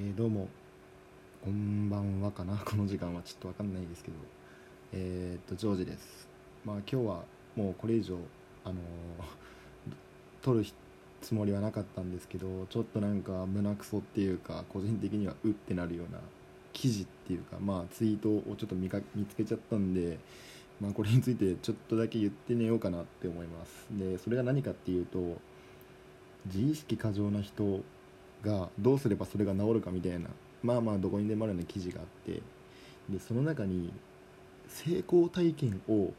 [0.00, 0.46] ー、どうも。
[1.42, 2.56] こんばんはかな。
[2.64, 4.16] この時間はちょっとわかんないですけど。
[4.92, 6.28] えー、っとジョージです。
[6.64, 7.24] まあ今日は
[7.56, 8.16] もうこれ以上
[8.62, 8.78] あのー、
[10.40, 10.64] 撮る
[11.20, 16.20] つもりはなかったんですけどちょっとなんか胸くそっていうか個人的にはうってなるような
[16.72, 20.20] 記事っていうかまあツイートをちょっと見か見つけちゃったんで
[20.80, 23.88] まあこれについてちょっとだけ言って寝ようかなって思います。
[23.90, 25.40] でそれが何かっていうと
[26.46, 27.82] 自意識過剰な人
[28.42, 30.28] がどうすればそれが治るかみたいな
[30.62, 32.42] まあまあどこにでもあるような記事があって
[33.08, 33.92] でその中に
[34.68, 36.12] 成功体験を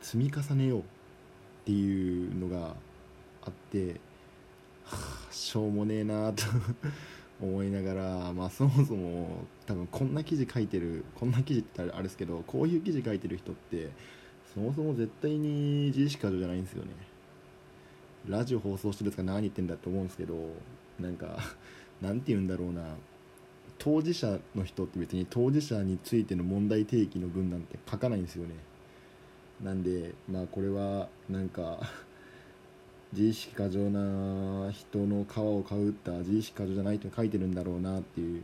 [0.00, 0.82] 積み重ねようっ
[1.66, 2.74] ていうのが
[3.44, 4.00] あって、
[4.84, 4.96] は
[5.28, 6.44] あ、しょうもねえなと
[7.40, 13.90] 思いながら、まあ、そもそも多分こんな記事書いてるこんな記事ってあれですけどこういう記事書いてる人って
[14.54, 16.90] そもそも絶対に自意識過剰じゃないんですよね。
[18.26, 20.34] ラジオ放送してるやつが何言ってんだと思うんですけど
[20.98, 21.38] なんか
[22.00, 22.96] なんて言うんだろうな。
[23.80, 28.54] 当事者の人って別に当事者についての問題提起の文なんて書かないんですよね。
[29.62, 31.80] なんでまあこれはなんか
[33.12, 38.42] 自意識過剰な人の皮をかぶった自意識過剰じゃないと書いてるんだろうなっていう。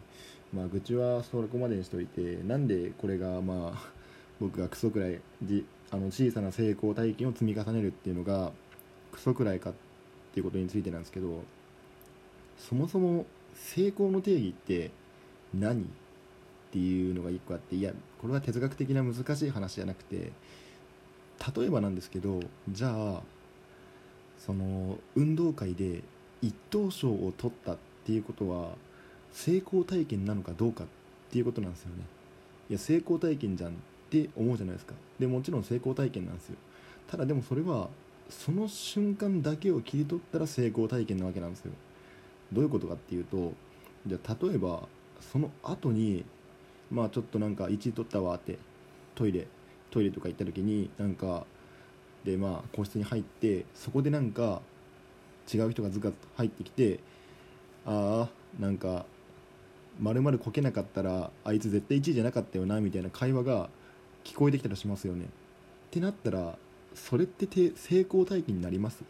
[0.54, 3.92] まあ愚痴はそこまでにしておいてなんでこれがまあ
[4.40, 8.52] 僕がクソくらいじあの小さな成功体験を積み重ねるっていうのが
[9.12, 9.74] クソくらいかっ
[10.32, 11.42] ていうことについてなんですけど
[12.58, 14.90] そもそも成功の定義って
[15.52, 15.84] 何っ
[16.72, 20.32] ていうのが一個あっていやこれは哲学的な難しい話じゃなくて
[21.56, 23.22] 例えばなんですけどじゃあ
[24.38, 26.02] その運動会で
[26.42, 28.70] 一等賞を取ったっていうことは
[29.32, 30.86] 成功体験なのかどうかっ
[31.30, 32.04] ていうことなんですよね。
[32.70, 33.74] いや成功体験じゃんっ
[34.10, 34.94] て思うじゃないですか。
[35.18, 36.56] でもちろん成功体験なんですよ。
[37.08, 37.88] ただでもそれは
[38.28, 41.72] その瞬間だけを切り取ったら成功体験なわけなんですよ。
[42.54, 43.52] どういうことかっていうと
[44.06, 44.88] じゃあ例えば
[45.20, 46.24] その後に
[46.90, 48.58] まあちょっとなんか1位取ったわって
[49.14, 49.46] トイレ
[49.90, 51.46] トイレとか行った時になんか
[52.24, 54.62] でまあ個室に入ってそこでなんか
[55.52, 57.00] 違う人がずかずと入ってきて
[57.86, 59.04] ああなんか
[60.00, 63.68] まるまるこけなかったらあいつ絶対1位じゃなかったよなみたいな会話が
[64.24, 65.24] 聞こえてきたりしますよね。
[65.24, 65.28] っ
[65.90, 66.58] てなったら
[66.94, 69.04] それって成功体験になります？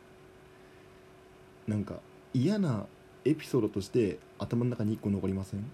[1.66, 2.00] なんか
[2.34, 2.86] 嫌な
[3.24, 5.64] エピソードとして頭の中に1個残りません？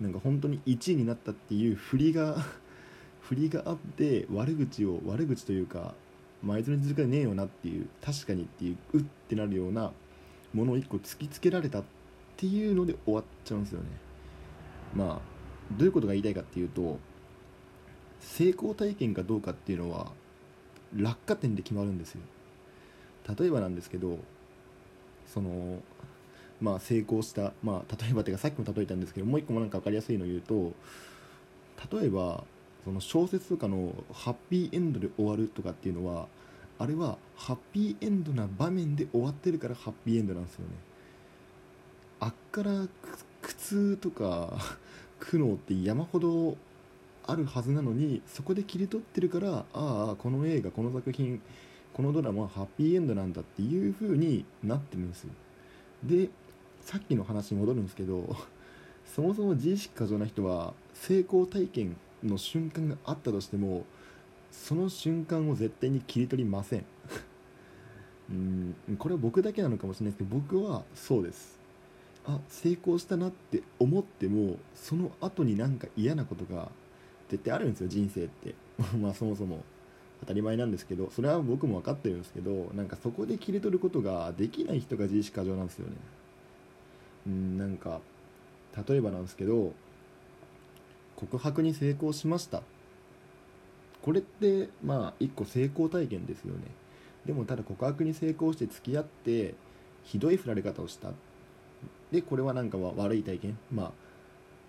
[0.00, 2.36] なんか本当に1位になったっていう振りが
[3.22, 5.94] 振りがあって悪口を悪口というか、
[6.42, 9.92] まあ、いつの実力ねえよなっていう確かにっていううってなるような
[10.52, 11.84] ものを1個突きつけられたっ
[12.36, 13.86] ていうので終わっちゃうんですよね。
[14.94, 16.98] まあどういうことが言いたいかっていうと
[18.18, 20.12] 成功体験かどうかっていうのは
[20.96, 22.20] 落下点で決まるんですよ。
[23.38, 24.18] 例えばなんですけど
[25.26, 25.80] その
[26.60, 30.72] まあ、成功した、まあ、例えばというかさっきも例えたんですけどもう一個もなんか分かりやすいのを言うと
[31.96, 32.44] 例えば
[32.84, 36.28] その小説とかのハッピーエンドで終わるとかっていうのは
[36.78, 40.70] あれはハッピーエンドな場面で終わってるからハッピーエンドなんですよね。
[42.20, 42.86] あっから
[43.42, 44.58] 苦痛とか
[45.20, 46.56] 苦悩って山ほど
[47.26, 51.40] あるはずなのにそこで切り取ってるからああこの映画この作品
[51.92, 55.30] このドラマはハッピーエンドなんだっていう風になってるんですよ。
[56.02, 56.30] で
[56.80, 58.36] さっきの話に戻るんですけど
[59.14, 63.84] そもそも自意識過剰な人は成功体験の瞬間があったとしても
[64.50, 66.84] その瞬間を絶対に切り取りません。
[68.30, 71.58] うんこれは僕だけなのかもしれないですけど僕はそうです。
[72.26, 76.70] あ成功したなって思ってもその後になんか嫌なことが
[77.28, 78.54] 絶対あるんですよ人生って。
[79.00, 79.64] まあそもそも。
[80.20, 85.96] 当たり前なんですけどそれは僕も分かってるんですけどなんかそこで切り取ることができない人が自意識過剰なんですよね。
[87.58, 88.00] なんか
[88.88, 89.72] 例えばなんですけど
[91.16, 92.62] 告白に成功しました。
[94.02, 96.62] これってまあ一個成功体験ですよね。
[97.26, 99.54] でもただ告白に成功して付き合って
[100.04, 101.10] ひどい振られ方をした。
[102.10, 103.58] でこれはなんか悪い体験。
[103.70, 103.92] まあ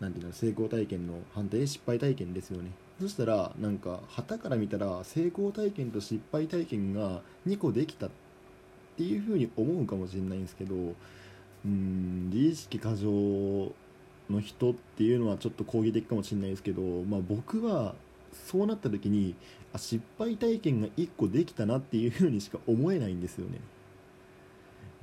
[0.02, 2.72] なんていうの成功体験の反対で失敗体験ですよね。
[3.00, 8.10] そしたらなんか旗から見たら成功体験と失敗体験が2個できたっ
[8.98, 10.76] ていうふうに思うかもしれないんですけど
[11.66, 13.10] うん自意識過剰
[14.30, 17.94] の人っていうのはちょっと攻撃的かもしれないですけど、まあ、僕は
[18.34, 19.36] そうなった時に
[19.74, 23.60] あ失敗体験が1個できたなっていうふうにしか思えないんですよね。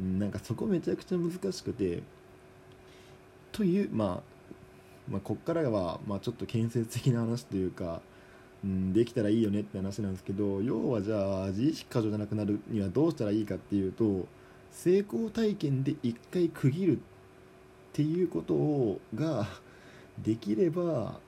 [0.01, 2.03] なんかそこめちゃくちゃ難しくて
[3.51, 8.01] という、まあ、まあこっからは、まあ、ちょっと建設的な話というか、
[8.63, 14.27] うん、できたらいいよねって話なんですけど要はじゃあ自意識過剰じゃなくなるにはどうしたらいいかっていうと
[14.73, 17.01] 成功体験で1回区切るっ
[17.93, 19.47] ていうことをが
[20.23, 21.21] できれば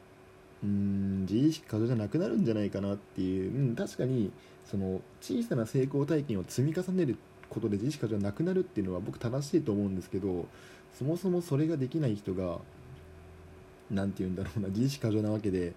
[0.63, 4.31] うん自意識過剰じゃなくなるんじゃないかなっていう、うん、確かに
[4.71, 7.17] その小さな成功体験を積み重ねる
[7.49, 10.47] ことで自意識過剰がなくなるっていうのは僕正しいと思うんですけど
[10.97, 12.59] そもそもそれができない人が
[13.91, 15.73] 何て言うんだろうな自意識過剰なわけで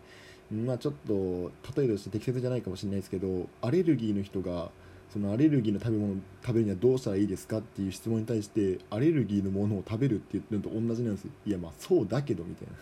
[0.52, 4.70] まあちょっと例えとして適切じゃないかもしれないですけどアレルギーの人が
[5.14, 12.74] そのアレルギーの食べ物を食べるにはどうしたらいいですかっていう質問に対してアレルギーのものを食べるって言ってるのと同じなんですいやまあそうだけどみたいな。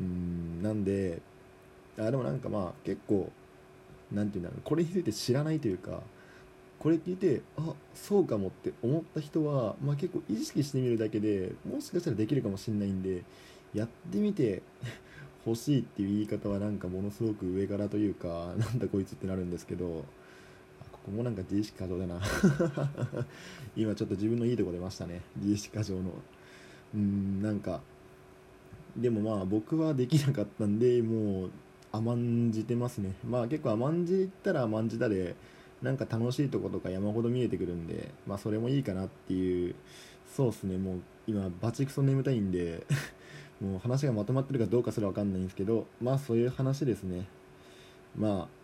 [0.00, 1.22] うんなんで
[1.98, 3.30] あでもなんかまあ結構
[4.12, 4.60] なんていうんだろう。
[4.64, 6.02] これについて知らないというか
[6.80, 13.22] これ聞いてあそうかもって思った人は、まあ、結構意識してみるだけでもしかしたらできるかもしれないんで
[13.72, 14.62] やってみて
[15.46, 20.04] 欲しいっていう言い方はなんかものすごく上からというかなんだこいつってなるんですけど。
[21.06, 22.20] ここもなんか自意識過剰だな。
[23.76, 25.22] 今ちょっと自分のいいとこ出ましたね。
[25.36, 26.10] 自意識過剰の。
[26.94, 27.80] うーんなんか
[28.96, 31.50] でもまあ僕はできなかったんでもう
[31.92, 33.12] 甘んじてますね。
[33.24, 35.36] まあ結構甘んじったら甘んじたで
[35.80, 39.76] なんか楽しいとことか山ほど見えてくるんでまあそれもいいかなっていう。
[40.26, 40.76] そうっすね。
[40.76, 40.98] もう
[41.28, 42.84] 今バチクソ眠たいんで
[43.62, 47.28] もう話がまとまってるかどうかすら分かんないんですけどまあそういう話ですね。
[48.18, 48.55] まあ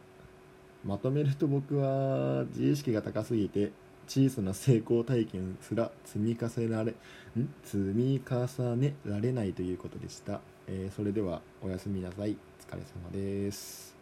[0.85, 3.71] まとめると僕は自意識が高すぎて
[4.09, 6.93] 小さな成功体験すら積み重ねられ
[7.41, 7.49] ん？
[7.63, 12.37] 積み重ねられないということでした、えー、それではおやすみなさい。
[12.71, 14.02] お疲れ様です。